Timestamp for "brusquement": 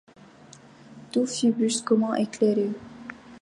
1.51-2.15